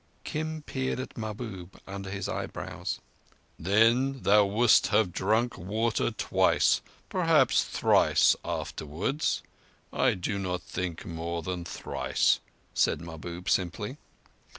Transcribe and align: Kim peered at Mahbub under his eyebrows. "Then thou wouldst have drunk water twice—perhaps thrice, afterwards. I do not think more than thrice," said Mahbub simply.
Kim 0.23 0.63
peered 0.63 0.99
at 0.99 1.15
Mahbub 1.15 1.79
under 1.85 2.09
his 2.09 2.27
eyebrows. 2.27 2.99
"Then 3.59 4.23
thou 4.23 4.45
wouldst 4.47 4.87
have 4.87 5.11
drunk 5.11 5.59
water 5.59 6.09
twice—perhaps 6.09 7.63
thrice, 7.65 8.35
afterwards. 8.43 9.43
I 9.93 10.15
do 10.15 10.39
not 10.39 10.63
think 10.63 11.05
more 11.05 11.43
than 11.43 11.63
thrice," 11.65 12.39
said 12.73 12.99
Mahbub 12.99 13.47
simply. 13.47 13.97